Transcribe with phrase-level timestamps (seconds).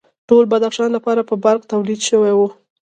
[0.29, 2.39] ټول بدخشان لپاره به برق تولید شوی و